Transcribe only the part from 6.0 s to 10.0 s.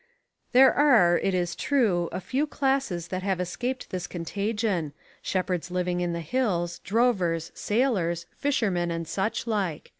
in the hills, drovers, sailors, fishermen and such like.